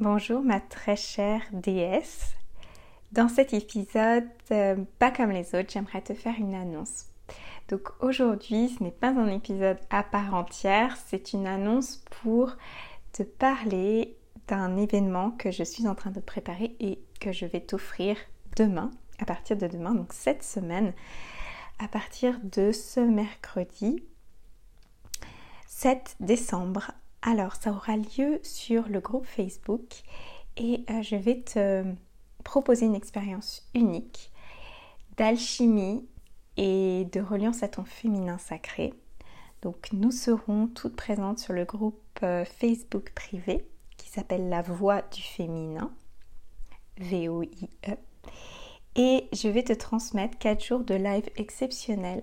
Bonjour 0.00 0.44
ma 0.44 0.60
très 0.60 0.94
chère 0.94 1.42
déesse. 1.52 2.36
Dans 3.10 3.28
cet 3.28 3.52
épisode, 3.52 4.28
euh, 4.52 4.76
pas 5.00 5.10
comme 5.10 5.32
les 5.32 5.56
autres, 5.56 5.70
j'aimerais 5.72 6.02
te 6.02 6.14
faire 6.14 6.36
une 6.38 6.54
annonce. 6.54 7.06
Donc 7.66 7.88
aujourd'hui, 7.98 8.68
ce 8.68 8.84
n'est 8.84 8.92
pas 8.92 9.08
un 9.08 9.26
épisode 9.26 9.80
à 9.90 10.04
part 10.04 10.34
entière, 10.34 10.96
c'est 11.08 11.32
une 11.32 11.48
annonce 11.48 12.04
pour 12.22 12.56
te 13.10 13.24
parler 13.24 14.16
d'un 14.46 14.76
événement 14.76 15.32
que 15.32 15.50
je 15.50 15.64
suis 15.64 15.88
en 15.88 15.96
train 15.96 16.12
de 16.12 16.20
préparer 16.20 16.76
et 16.78 17.02
que 17.18 17.32
je 17.32 17.46
vais 17.46 17.60
t'offrir 17.60 18.16
demain, 18.54 18.92
à 19.18 19.24
partir 19.24 19.56
de 19.56 19.66
demain, 19.66 19.96
donc 19.96 20.12
cette 20.12 20.44
semaine, 20.44 20.92
à 21.80 21.88
partir 21.88 22.38
de 22.44 22.70
ce 22.70 23.00
mercredi 23.00 24.04
7 25.66 26.14
décembre 26.20 26.92
alors, 27.22 27.56
ça 27.56 27.70
aura 27.72 27.96
lieu 27.96 28.38
sur 28.42 28.88
le 28.88 29.00
groupe 29.00 29.26
Facebook 29.26 30.02
et 30.56 30.84
euh, 30.90 31.02
je 31.02 31.16
vais 31.16 31.40
te 31.40 31.84
proposer 32.44 32.86
une 32.86 32.94
expérience 32.94 33.68
unique 33.74 34.30
d'alchimie 35.16 36.06
et 36.56 37.06
de 37.12 37.20
reliance 37.20 37.62
à 37.62 37.68
ton 37.68 37.84
féminin 37.84 38.38
sacré. 38.38 38.94
Donc, 39.62 39.92
nous 39.92 40.12
serons 40.12 40.68
toutes 40.68 40.94
présentes 40.94 41.40
sur 41.40 41.52
le 41.52 41.64
groupe 41.64 42.00
euh, 42.22 42.44
Facebook 42.44 43.12
privé 43.14 43.66
qui 43.96 44.08
s'appelle 44.08 44.48
La 44.48 44.62
Voix 44.62 45.02
du 45.02 45.22
Féminin, 45.22 45.92
V-O-I-E. 46.98 47.96
Et 48.94 49.28
je 49.32 49.48
vais 49.48 49.64
te 49.64 49.72
transmettre 49.72 50.38
4 50.38 50.64
jours 50.64 50.84
de 50.84 50.94
live 50.94 51.28
exceptionnels 51.36 52.22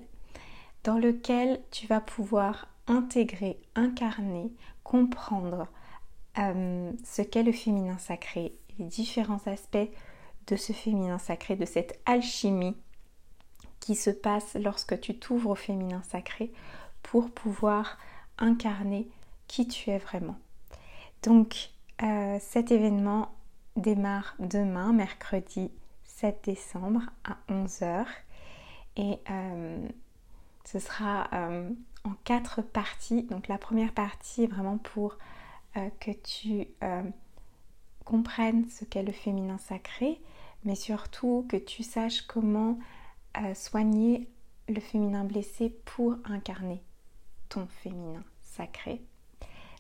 dans 0.86 0.98
lequel 0.98 1.62
tu 1.72 1.86
vas 1.88 2.02
pouvoir 2.02 2.68
intégrer, 2.88 3.60
incarner, 3.76 4.52
comprendre 4.84 5.68
euh, 6.38 6.92
ce 7.04 7.22
qu'est 7.22 7.44
le 7.44 7.52
féminin 7.52 7.98
sacré, 7.98 8.54
les 8.78 8.86
différents 8.86 9.42
aspects 9.46 9.90
de 10.48 10.56
ce 10.56 10.74
féminin 10.74 11.18
sacré, 11.18 11.56
de 11.56 11.66
cette 11.66 12.00
alchimie 12.06 12.76
qui 13.80 13.96
se 13.96 14.10
passe 14.10 14.56
lorsque 14.56 15.00
tu 15.00 15.18
t'ouvres 15.18 15.52
au 15.52 15.56
féminin 15.56 16.02
sacré 16.04 16.52
pour 17.04 17.32
pouvoir 17.32 17.98
incarner 18.38 19.08
qui 19.48 19.68
tu 19.68 19.90
es 19.90 19.98
vraiment. 19.98 20.38
Donc 21.24 21.70
euh, 22.04 22.38
cet 22.40 22.72
événement 22.72 23.30
démarre 23.76 24.36
demain, 24.40 24.92
mercredi 24.94 25.72
7 26.04 26.42
décembre 26.46 27.02
à 27.24 27.38
11h 27.52 28.06
et 28.98 29.20
euh, 29.30 29.88
ce 30.66 30.80
sera 30.80 31.30
en 32.06 32.14
quatre 32.24 32.62
parties. 32.62 33.24
Donc 33.24 33.48
la 33.48 33.58
première 33.58 33.94
partie 33.94 34.44
est 34.44 34.48
vraiment 34.48 34.78
pour 34.78 35.18
euh, 35.78 35.90
que 36.00 36.12
tu 36.12 36.68
euh, 36.84 37.04
comprennes 38.06 38.70
ce 38.70 38.86
qu'est 38.86 39.04
le 39.04 39.12
féminin 39.12 39.58
sacré, 39.58 40.22
mais 40.64 40.76
surtout 40.76 41.46
que 41.50 41.58
tu 41.58 41.84
saches 41.84 42.22
comment 42.22 42.80
euh, 43.38 43.54
soigner 43.54 44.30
le 44.70 44.80
féminin 44.80 45.26
blessé 45.26 45.76
pour 45.86 46.16
incarner 46.26 46.82
ton 47.50 47.68
féminin 47.68 48.24
sacré. 48.42 49.02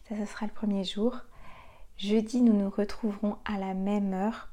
Ça, 0.09 0.17
ce 0.17 0.25
sera 0.25 0.45
le 0.45 0.51
premier 0.51 0.83
jour. 0.83 1.17
Jeudi, 1.97 2.41
nous 2.41 2.53
nous 2.53 2.69
retrouverons 2.69 3.37
à 3.45 3.57
la 3.57 3.73
même 3.73 4.13
heure 4.13 4.49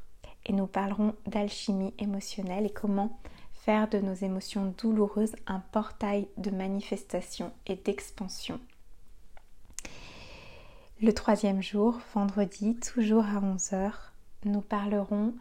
et 0.46 0.52
nous 0.52 0.66
parlerons 0.66 1.14
d'alchimie 1.26 1.92
émotionnelle 1.98 2.66
et 2.66 2.72
comment 2.72 3.18
faire 3.64 3.88
de 3.88 3.98
nos 3.98 4.14
émotions 4.14 4.74
douloureuses 4.76 5.36
un 5.46 5.60
portail 5.60 6.26
de 6.36 6.50
manifestation 6.50 7.52
et 7.66 7.76
d'expansion. 7.76 8.58
Le 11.00 11.12
troisième 11.12 11.62
jour, 11.62 12.00
vendredi, 12.12 12.76
toujours 12.76 13.24
à 13.24 13.40
11h, 13.40 13.92
nous 14.44 14.62
parlerons 14.62 15.34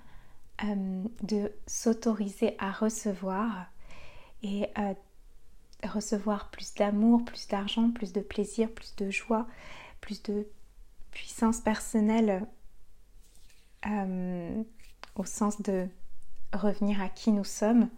euh, 0.64 1.03
de 1.23 1.52
s'autoriser 1.66 2.55
à 2.59 2.72
recevoir 2.72 3.66
et 4.44 4.67
euh, 4.77 4.93
recevoir 5.83 6.52
plus 6.52 6.76
d'amour, 6.76 7.26
plus 7.26 7.48
d'argent, 7.48 7.89
plus 7.89 8.14
de 8.14 8.21
plaisir, 8.21 8.70
plus 8.70 8.95
de 8.98 9.09
joie, 9.09 9.48
plus 9.99 10.21
de 10.21 10.45
puissance 11.09 11.59
personnelle 11.59 12.45
euh, 13.88 14.64
au 15.15 15.26
sens 15.26 15.59
de 15.64 15.88
revenir 16.53 17.02
à 17.02 17.09
qui 17.09 17.32
nous 17.32 17.43
sommes 17.43 17.89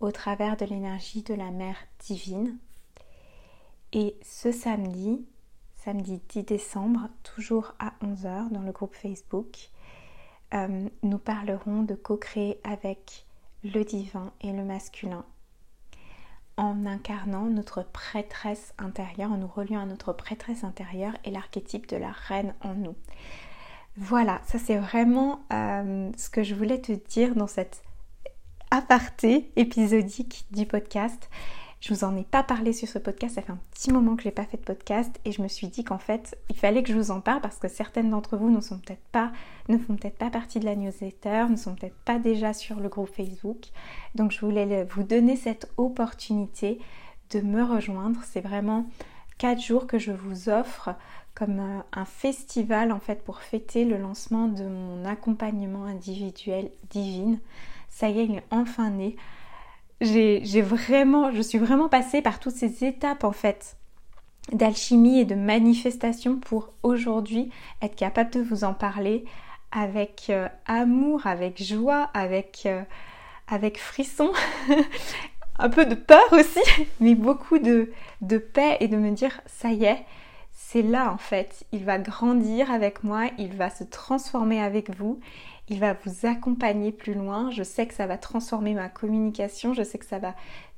au 0.00 0.10
travers 0.10 0.56
de 0.56 0.64
l'énergie 0.64 1.22
de 1.22 1.34
la 1.34 1.50
mère 1.50 1.76
divine. 2.00 2.56
Et 3.92 4.16
ce 4.22 4.52
samedi, 4.52 5.24
samedi 5.76 6.20
10 6.28 6.44
décembre, 6.44 7.08
toujours 7.22 7.74
à 7.78 7.92
11h 8.02 8.50
dans 8.50 8.62
le 8.62 8.72
groupe 8.72 8.94
Facebook, 8.94 9.70
euh, 10.54 10.88
nous 11.02 11.18
parlerons 11.18 11.82
de 11.82 11.94
co-créer 11.94 12.60
avec 12.64 13.26
le 13.64 13.84
divin 13.84 14.32
et 14.40 14.52
le 14.52 14.64
masculin 14.64 15.24
en 16.56 16.86
incarnant 16.86 17.46
notre 17.46 17.82
prêtresse 17.82 18.72
intérieure, 18.78 19.32
en 19.32 19.36
nous 19.36 19.46
reliant 19.46 19.82
à 19.82 19.86
notre 19.86 20.12
prêtresse 20.12 20.64
intérieure 20.64 21.12
et 21.24 21.30
l'archétype 21.30 21.88
de 21.88 21.96
la 21.96 22.10
reine 22.10 22.54
en 22.62 22.74
nous. 22.74 22.96
Voilà, 23.96 24.40
ça 24.46 24.58
c'est 24.58 24.76
vraiment 24.76 25.40
euh, 25.52 26.10
ce 26.16 26.30
que 26.30 26.42
je 26.42 26.54
voulais 26.54 26.80
te 26.80 26.92
dire 26.92 27.34
dans 27.34 27.46
cette 27.46 27.82
aparté 28.76 29.50
épisodique 29.56 30.44
du 30.50 30.66
podcast. 30.66 31.30
Je 31.80 31.94
vous 31.94 32.04
en 32.04 32.14
ai 32.14 32.24
pas 32.24 32.42
parlé 32.42 32.74
sur 32.74 32.86
ce 32.86 32.98
podcast, 32.98 33.36
ça 33.36 33.42
fait 33.42 33.52
un 33.52 33.58
petit 33.72 33.90
moment 33.90 34.16
que 34.16 34.22
j'ai 34.22 34.30
pas 34.30 34.44
fait 34.44 34.58
de 34.58 34.64
podcast 34.64 35.18
et 35.24 35.32
je 35.32 35.40
me 35.40 35.48
suis 35.48 35.68
dit 35.68 35.82
qu'en 35.82 35.98
fait, 35.98 36.36
il 36.50 36.56
fallait 36.56 36.82
que 36.82 36.92
je 36.92 36.98
vous 36.98 37.10
en 37.10 37.22
parle 37.22 37.40
parce 37.40 37.56
que 37.56 37.68
certaines 37.68 38.10
d'entre 38.10 38.36
vous 38.36 38.50
ne 38.50 38.60
sont 38.60 38.78
peut-être 38.78 39.06
pas 39.12 39.32
ne 39.70 39.78
font 39.78 39.96
peut-être 39.96 40.18
pas 40.18 40.28
partie 40.28 40.60
de 40.60 40.66
la 40.66 40.76
newsletter, 40.76 41.46
ne 41.48 41.56
sont 41.56 41.74
peut-être 41.74 41.96
pas 42.04 42.18
déjà 42.18 42.52
sur 42.52 42.78
le 42.78 42.90
groupe 42.90 43.08
Facebook. 43.08 43.68
Donc 44.14 44.30
je 44.30 44.40
voulais 44.40 44.84
vous 44.84 45.04
donner 45.04 45.36
cette 45.36 45.70
opportunité 45.78 46.78
de 47.30 47.40
me 47.40 47.64
rejoindre. 47.64 48.20
C'est 48.24 48.42
vraiment 48.42 48.84
quatre 49.38 49.62
jours 49.62 49.86
que 49.86 49.98
je 49.98 50.12
vous 50.12 50.50
offre 50.50 50.90
comme 51.34 51.60
euh, 51.60 51.80
un 51.92 52.04
festival 52.04 52.92
en 52.92 53.00
fait 53.00 53.24
pour 53.24 53.40
fêter 53.40 53.86
le 53.86 53.96
lancement 53.96 54.48
de 54.48 54.64
mon 54.64 55.06
accompagnement 55.06 55.84
individuel 55.84 56.70
divine 56.90 57.38
ça 57.88 58.08
y 58.08 58.20
est, 58.20 58.24
il 58.24 58.36
est 58.36 58.44
enfin 58.50 58.90
né. 58.90 59.16
J'ai 60.00 60.62
vraiment, 60.62 61.32
je 61.32 61.40
suis 61.40 61.58
vraiment 61.58 61.88
passée 61.88 62.20
par 62.20 62.38
toutes 62.38 62.54
ces 62.54 62.84
étapes 62.84 63.24
en 63.24 63.32
fait 63.32 63.76
d'alchimie 64.52 65.20
et 65.20 65.24
de 65.24 65.34
manifestation 65.34 66.36
pour 66.36 66.72
aujourd'hui 66.82 67.50
être 67.82 67.96
capable 67.96 68.30
de 68.30 68.40
vous 68.40 68.64
en 68.64 68.74
parler 68.74 69.24
avec 69.72 70.26
euh, 70.30 70.48
amour, 70.66 71.26
avec 71.26 71.62
joie, 71.62 72.10
avec, 72.14 72.62
euh, 72.66 72.82
frisson, 73.74 74.30
un 75.58 75.68
peu 75.68 75.86
de 75.86 75.94
peur 75.94 76.32
aussi, 76.32 76.60
mais 77.00 77.14
beaucoup 77.14 77.58
de 77.58 77.90
paix 78.38 78.76
et 78.80 78.88
de 78.88 78.96
me 78.96 79.10
dire 79.10 79.40
ça 79.46 79.70
y 79.70 79.84
est, 79.84 80.04
c'est 80.56 80.82
là 80.82 81.12
en 81.12 81.18
fait, 81.18 81.64
il 81.70 81.84
va 81.84 81.98
grandir 81.98 82.72
avec 82.72 83.04
moi, 83.04 83.26
il 83.38 83.54
va 83.54 83.70
se 83.70 83.84
transformer 83.84 84.60
avec 84.60 84.96
vous 84.96 85.20
il 85.68 85.80
va 85.80 85.94
vous 86.04 86.26
accompagner 86.26 86.92
plus 86.92 87.14
loin. 87.14 87.50
Je 87.50 87.62
sais 87.62 87.86
que 87.86 87.94
ça 87.94 88.06
va 88.06 88.18
transformer 88.18 88.74
ma 88.74 88.88
communication, 88.88 89.74
je 89.74 89.82
sais 89.82 89.98
que 89.98 90.06
ça 90.06 90.18
va 90.18 90.34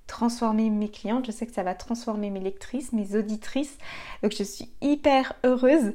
transformer 0.07 0.71
mes 0.71 0.89
clientes, 0.89 1.27
je 1.27 1.33
sais 1.33 1.47
que 1.47 1.53
ça 1.53 1.63
va 1.63 1.75
transformer 1.75 2.31
mes 2.31 2.41
lectrices, 2.41 2.93
mes 2.93 3.15
auditrices. 3.15 3.77
Donc 4.23 4.33
je 4.33 4.43
suis 4.43 4.71
hyper 4.81 5.35
heureuse 5.45 5.93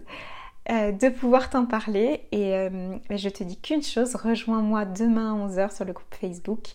euh, 0.70 0.92
de 0.92 1.10
pouvoir 1.10 1.50
t'en 1.50 1.66
parler 1.66 2.22
et 2.32 2.54
euh, 2.54 2.96
je 3.10 3.30
te 3.30 3.44
dis 3.44 3.60
qu'une 3.60 3.84
chose, 3.84 4.16
rejoins-moi 4.16 4.86
demain 4.86 5.34
à 5.34 5.48
11h 5.48 5.76
sur 5.76 5.86
le 5.86 5.94
groupe 5.94 6.14
Facebook. 6.14 6.68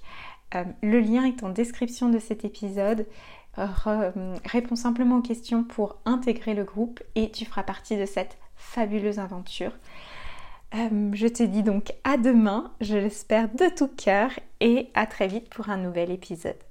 Euh, 0.54 0.64
le 0.82 0.98
lien 0.98 1.24
est 1.24 1.44
en 1.44 1.50
description 1.50 2.08
de 2.08 2.18
cet 2.18 2.44
épisode. 2.44 3.06
Réponds 4.44 4.76
simplement 4.76 5.18
aux 5.18 5.22
questions 5.22 5.64
pour 5.64 5.98
intégrer 6.04 6.54
le 6.54 6.64
groupe 6.64 7.02
et 7.14 7.30
tu 7.30 7.44
feras 7.44 7.62
partie 7.62 7.96
de 7.96 8.06
cette 8.06 8.38
fabuleuse 8.56 9.18
aventure. 9.18 9.72
Euh, 10.74 11.10
je 11.14 11.26
te 11.26 11.42
dis 11.42 11.62
donc 11.62 11.92
à 12.04 12.16
demain, 12.16 12.72
je 12.80 12.96
l'espère 12.96 13.48
de 13.48 13.74
tout 13.74 13.88
cœur, 13.88 14.30
et 14.60 14.88
à 14.94 15.06
très 15.06 15.28
vite 15.28 15.48
pour 15.48 15.70
un 15.70 15.78
nouvel 15.78 16.10
épisode. 16.10 16.67